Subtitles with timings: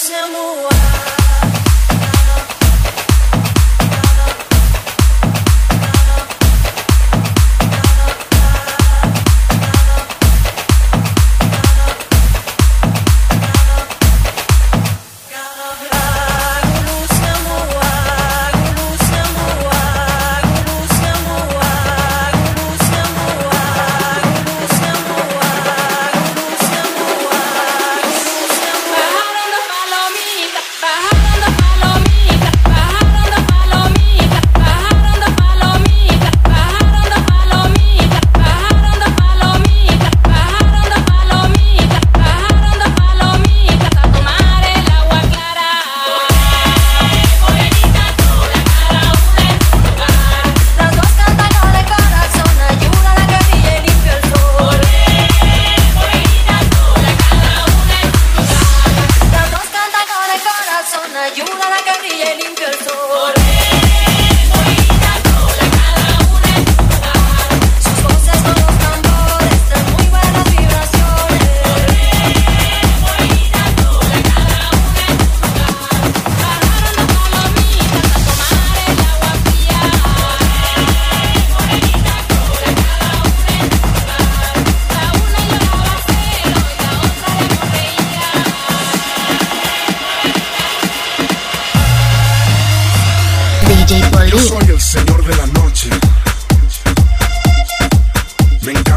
[0.00, 0.69] أقسموا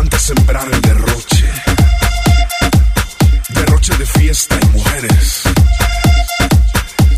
[0.04, 1.46] encanta sembrar el derroche.
[3.50, 5.44] Derroche de fiesta y mujeres.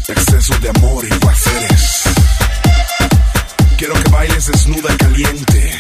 [0.08, 2.04] Exceso de amor y placeres.
[3.78, 5.72] Quiero que bailes desnuda y caliente.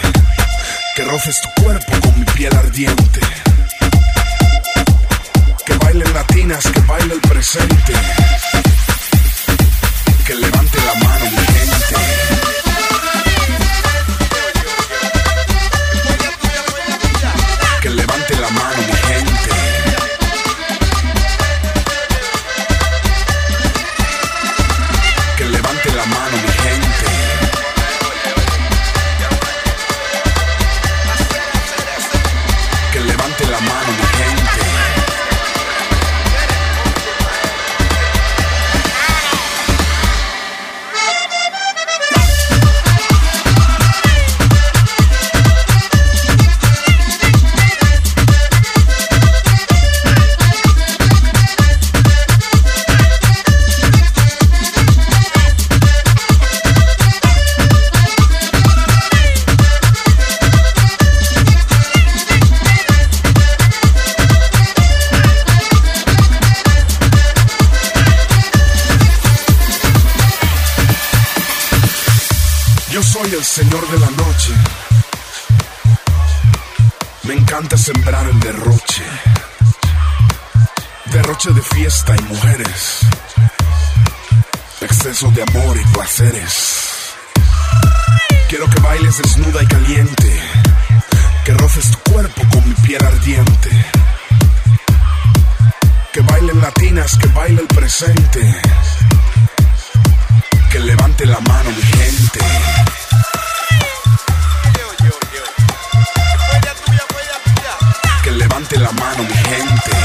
[0.96, 3.25] Que roces tu cuerpo con mi piel ardiente.
[85.22, 87.14] de amor y placeres.
[88.50, 90.42] Quiero que bailes desnuda y caliente,
[91.46, 93.70] que roces tu cuerpo con mi piel ardiente.
[96.12, 98.62] Que bailen latinas, que baile el presente.
[100.70, 102.40] Que levante la mano mi gente.
[108.22, 110.05] Que levante la mano mi gente.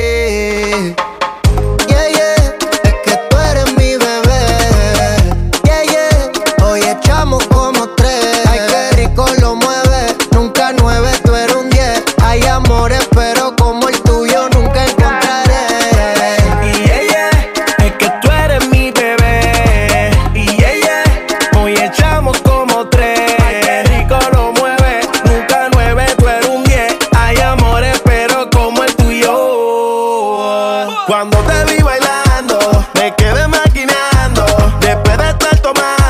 [31.21, 32.57] Cuando te vi bailando,
[32.95, 34.43] me quedé maquinando.
[34.79, 36.00] Después de estar tomando.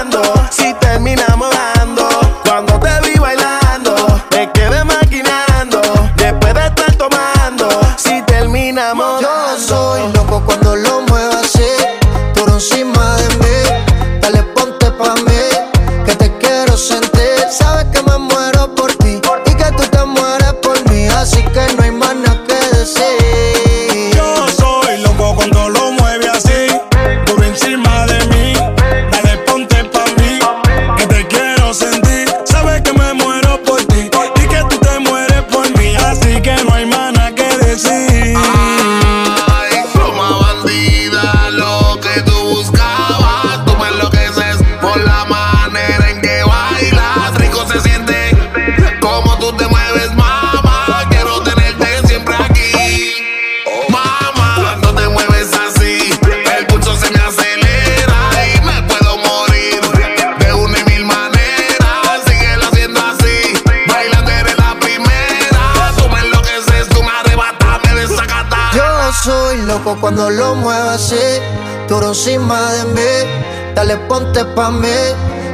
[72.11, 73.73] encima de mí.
[73.75, 74.87] Dale, ponte pa' mí,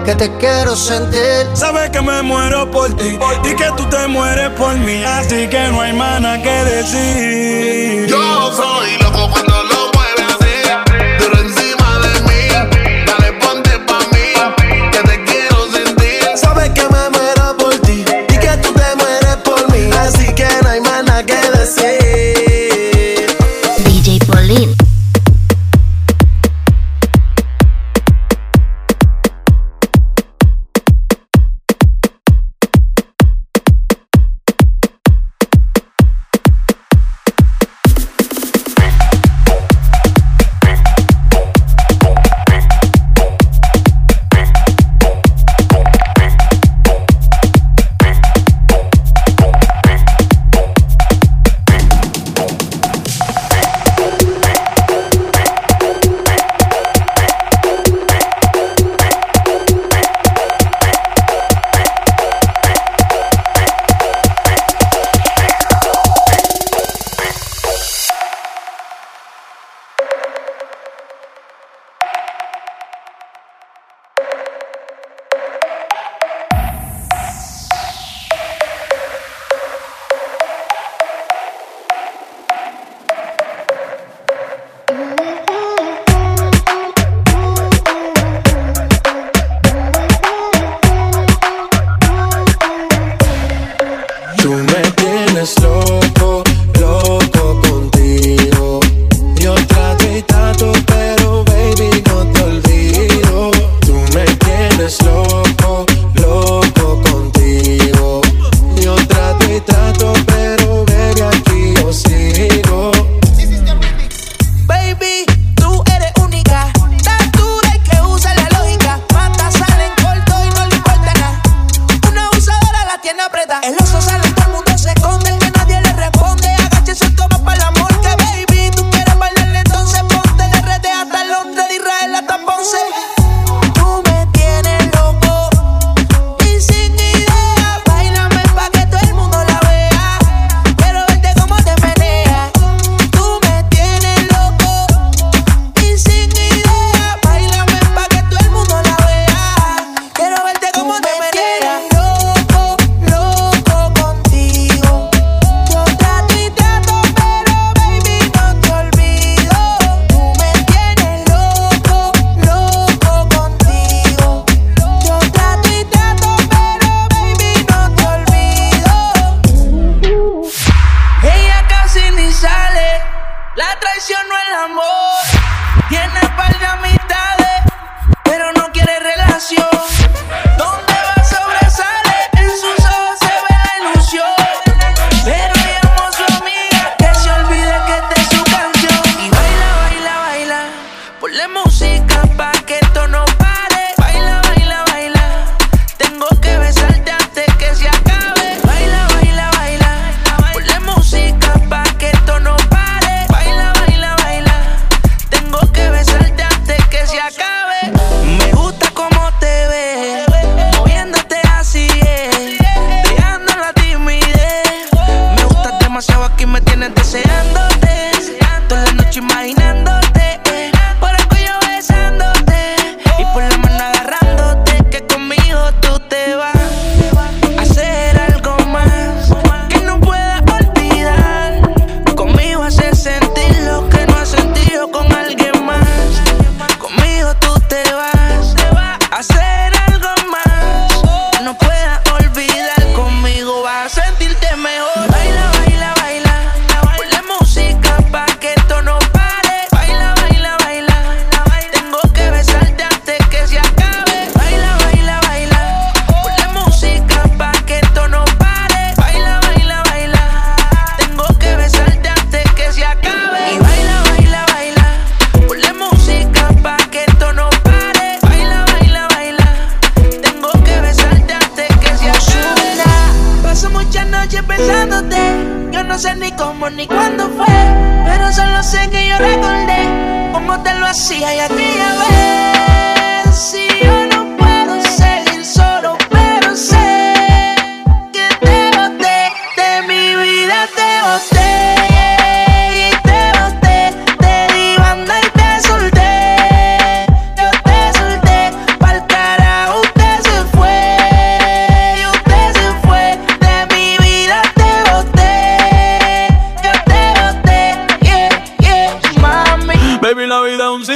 [0.05, 1.45] que te quiero sentir.
[1.53, 5.03] Sabes que me muero por ti y que tú te mueres por mí.
[5.03, 8.07] Así que no hay mana que decir.
[8.07, 9.06] Yo soy la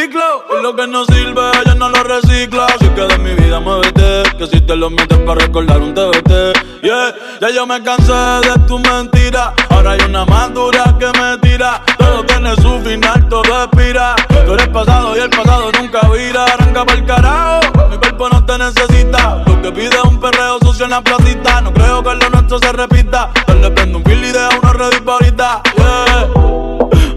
[0.03, 2.65] y lo que no sirve ya no lo recicla.
[2.65, 6.81] Así que de mi vida muévete, que si te lo metes para recordar un TBT.
[6.81, 9.53] Yeah, ya yo me cansé de tu mentira.
[9.69, 11.83] Ahora hay una más dura que me tira.
[11.99, 14.15] Todo tiene su final, todo expira.
[14.45, 16.45] Tú eres pasado y el pasado nunca vira.
[16.45, 19.43] Arranca para carajo, mi cuerpo no te necesita.
[19.45, 21.61] Lo que pide es un perreo sucio en la placita.
[21.61, 23.29] No creo que lo nuestro se repita.
[23.45, 25.61] Tal le prendo un fil y deja uno ready pa' ahorita.
[25.77, 26.29] Yeah.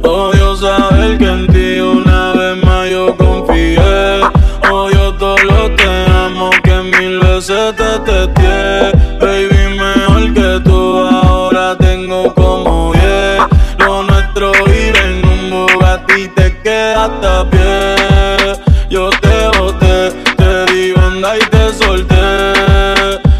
[0.02, 1.80] Odio saber que en ti
[21.75, 22.14] solté.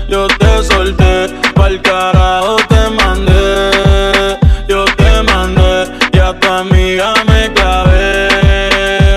[0.09, 4.39] Yo te solté, pa'l carajo te mandé.
[4.69, 8.29] Yo te mandé y a amiga me clavé.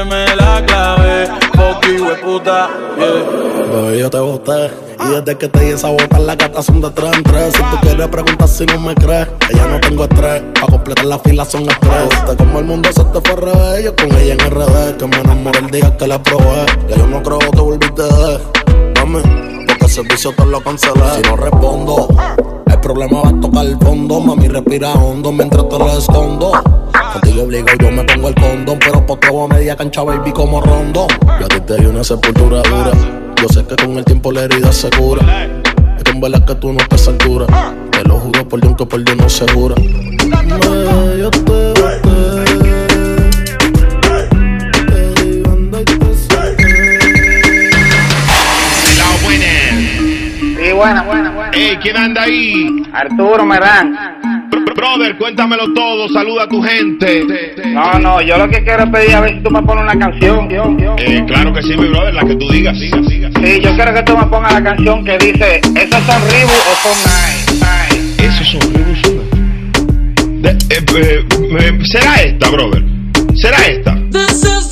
[0.05, 3.47] Me la clavé, fuck you, puta, yeah.
[3.71, 4.71] Bebé, yo te boté.
[5.05, 7.53] Y desde que te di esa bota, la gata son de tres en tres.
[7.53, 10.41] Si tú quieres preguntar si no me crees, que ya no tengo estrés.
[10.59, 12.09] Pa' completar la fila son estrés.
[12.09, 13.83] Viste como el mundo se te fue al revés.
[13.85, 16.65] Yo con ella en RD, que me enamoré el día que la probé.
[16.89, 18.66] Ya yo no creo que volviste de.
[19.13, 21.01] Porque el servicio te lo cancelé.
[21.15, 22.07] Si no respondo,
[22.65, 24.19] el problema va a tocar el fondo.
[24.19, 26.51] Mami, respira hondo mientras te lo escondo.
[27.13, 28.79] Contigo obligo, yo me pongo el condón.
[28.79, 31.07] Pero por a media cancha, baby, como rondo.
[31.39, 32.91] Yo a ti te di una sepultura dura.
[33.41, 35.45] Yo sé que con el tiempo la herida se cura.
[35.97, 37.45] Es que en verdad que tú no estás a altura.
[37.91, 39.75] Te lo juro por Dios que por Dios no se jura.
[39.75, 41.29] Me, yo.
[41.31, 41.56] Te
[50.77, 51.51] buena, buena, buena.
[51.53, 52.67] Ey, ¿quién anda ahí?
[52.93, 53.95] Arturo Merán.
[54.51, 57.25] Br- Brother, cuéntamelo todo, saluda a tu gente.
[57.65, 59.97] No, no, yo lo que quiero es pedir a ver si tú me pones una
[59.97, 60.47] canción.
[60.99, 62.77] Eh, claro que sí, mi brother, la que tú digas.
[62.77, 63.29] Siga, siga.
[63.43, 66.75] Sí, yo quiero que tú me pongas la canción que dice, ¿esas son Reebok o
[66.83, 66.97] son?
[67.59, 68.25] Nike?
[68.25, 69.27] Esos son revoluciones.
[70.41, 71.25] De- eh, eh,
[71.59, 72.83] eh, ¿Será esta, brother?
[73.35, 73.95] ¿Será esta?
[74.11, 74.66] This is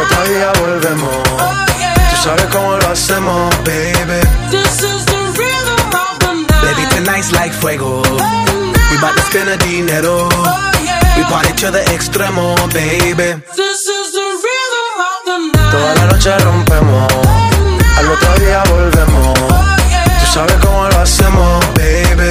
[0.00, 1.22] al otro día volvemos.
[2.10, 4.20] Tú sabes cómo lo hacemos, baby.
[6.62, 8.02] Baby, tonight's like fuego.
[8.90, 10.28] We bout to spend the dinero.
[11.16, 13.42] We party to the extremo, baby.
[15.70, 17.12] Toda la noche rompemos,
[17.98, 19.38] al otro día volvemos.
[19.38, 21.64] Tú sabes cómo lo hacemos.
[21.74, 22.30] Baby,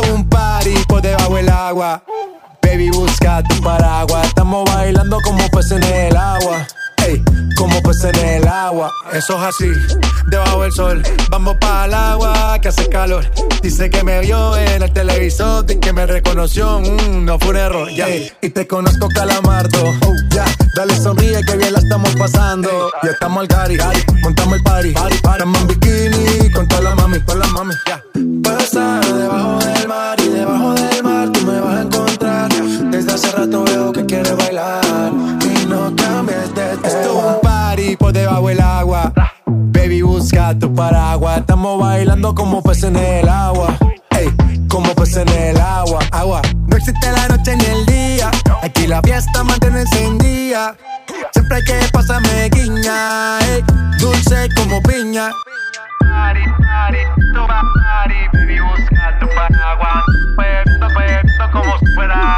[0.00, 2.02] Un party por debajo del agua.
[2.62, 4.26] Baby, busca tu paraguas.
[4.26, 6.66] Estamos bailando como peces en el agua.
[7.08, 7.24] Ey,
[7.56, 8.92] como peces en el agua.
[9.14, 9.70] Eso es así,
[10.26, 11.02] debajo del sol.
[11.30, 13.24] Vamos para el agua que hace calor.
[13.62, 16.80] Dice que me vio en el televisor y que me reconoció.
[16.80, 18.08] Mm, no fue un error, ya.
[18.42, 19.78] Y te conozco calamardo.
[20.06, 20.44] Oh, ya,
[20.76, 22.90] dale sonríe que bien la estamos pasando.
[23.02, 23.78] Ya estamos al gari,
[24.22, 24.94] montamos el party.
[25.10, 27.74] Estamos en bikini con toda la mami, con la mami.
[27.86, 28.02] Ya.
[28.42, 32.52] Pasa debajo del mar y debajo del mar tú me vas a encontrar.
[32.90, 33.97] Desde hace rato veo que
[37.98, 39.12] por debajo del agua.
[39.46, 41.38] Baby, busca tu paraguas.
[41.38, 43.76] Estamos bailando como peces en el agua.
[44.10, 44.28] Ey,
[44.68, 46.42] como peces en el agua, agua.
[46.66, 48.30] No existe la noche ni el día.
[48.62, 50.76] Aquí la fiesta mantiene encendida.
[51.32, 53.38] Siempre que pasa me guiña.
[53.40, 53.64] ey,
[53.98, 55.30] dulce como piña.
[56.00, 56.98] Party, party,
[57.34, 60.04] toma party, baby, busca tu paraguas.
[60.36, 62.37] Puerto, puerto, como fuera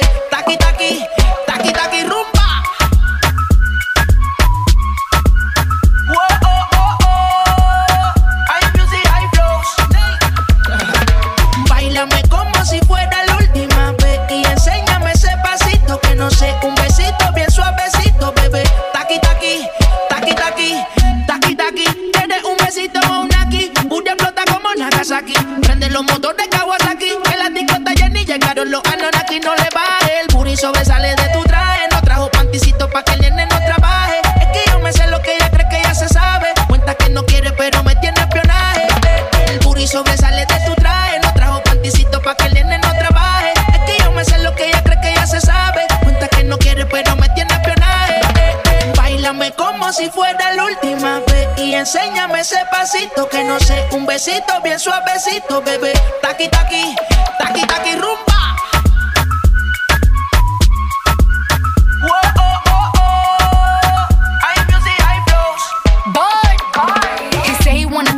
[55.31, 55.93] Suavecito, bebé.
[56.21, 56.95] Taqui taqui,
[57.39, 58.31] taqui taqui rumba.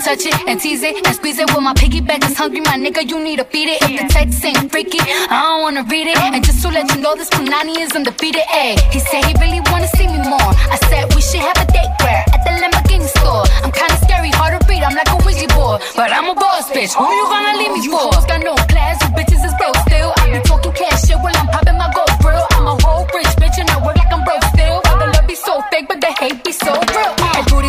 [0.03, 1.49] Touch it and tease it and squeeze it.
[1.51, 3.09] Well, my piggyback is hungry, my nigga.
[3.09, 3.81] You need to feed it.
[3.83, 6.17] If the text ain't freaky, I don't wanna read it.
[6.17, 8.43] And just to let you know, this Punani is undefeated.
[8.51, 10.51] Ayy, he said he really wanna see me more.
[10.75, 13.45] I said we should have a date where at the Lamborghini store.
[13.63, 14.62] I'm kinda scary, hard to.
[14.83, 16.93] I'm like a Ouija board, but I'm a boss bitch.
[16.93, 18.11] Who you gonna leave me for?
[18.11, 20.11] You got no class, you bitches is broke still.
[20.17, 22.45] I be talking cash shit while I'm popping my gold grill.
[22.51, 24.81] I'm a whole rich bitch and I work like I'm broke still.
[24.83, 27.22] But the love be so fake, but the hate be so real.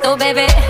[0.00, 0.69] suavecito, bebé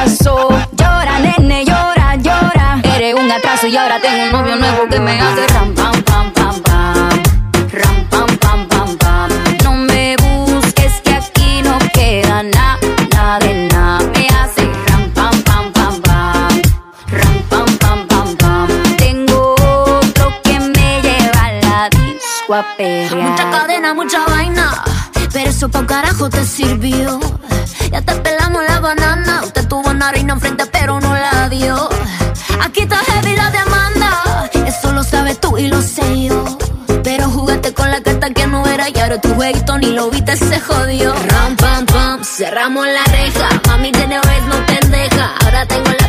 [0.00, 2.80] Llora, nene, llora, llora.
[2.96, 6.32] Eres un atraso y ahora tengo un novio nuevo que me hace ram, pam, pam,
[6.32, 7.22] pam, pam.
[7.70, 9.30] Ram, pam, pam, pam, pam.
[9.62, 12.78] No me busques que aquí no queda nada,
[13.12, 13.98] nada de nada.
[14.14, 16.62] Me hace ram, pam, pam, pam, pam.
[17.12, 18.68] Ram, pam, pam, pam, pam.
[18.96, 23.16] Tengo otro que me lleva a la disco a perrear.
[23.16, 24.82] Mucha cadena, mucha vaina.
[25.30, 27.20] Pero eso pa' un carajo te sirvió.
[39.10, 41.12] No ahora tu jueguito ni lo viste, se jodió.
[41.12, 43.48] Ram, pam, pam, cerramos la reja.
[43.66, 45.34] Mami tiene vez no pendeja.
[45.42, 45.99] Ahora tengo la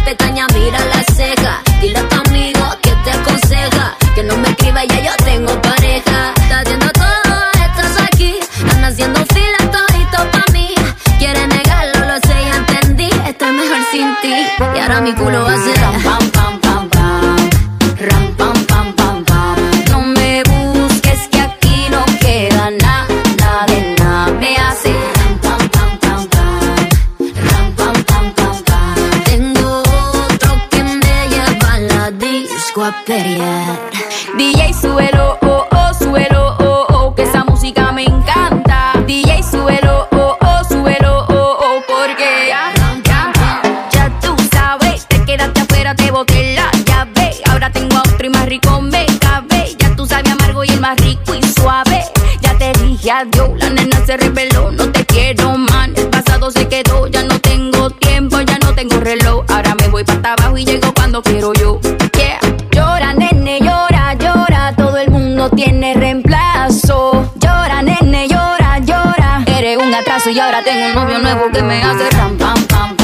[51.61, 52.03] suave.
[52.41, 55.93] Ya te dije adiós, la nena se reveló, no te quiero man.
[55.95, 59.45] El pasado se quedó, ya no tengo tiempo, ya no tengo reloj.
[59.49, 61.79] Ahora me voy para abajo y llego cuando quiero yo.
[62.71, 64.73] Llora, nene, llora, llora.
[64.75, 67.31] Todo el mundo tiene reemplazo.
[67.35, 69.43] Llora, nene, llora, llora.
[69.45, 73.00] Eres un atraso y ahora tengo un novio nuevo que me hace ram, pam, pam.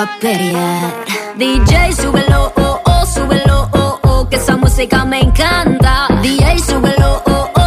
[0.00, 1.04] A pelear.
[1.36, 6.08] DJ, súbelo, oh, oh, súbelo, oh, oh, que esa música me encanta.
[6.22, 7.59] DJ, súbelo, oh, oh,